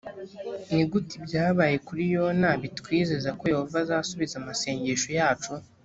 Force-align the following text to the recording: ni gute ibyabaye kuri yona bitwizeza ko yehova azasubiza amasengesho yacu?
ni 0.73 0.83
gute 0.91 1.11
ibyabaye 1.19 1.75
kuri 1.87 2.03
yona 2.15 2.49
bitwizeza 2.61 3.29
ko 3.37 3.43
yehova 3.53 3.77
azasubiza 3.83 4.35
amasengesho 4.37 5.09
yacu? 5.21 5.51